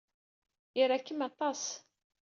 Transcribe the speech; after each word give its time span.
Ira-kem 0.81 1.19
aṭas. 1.29 1.63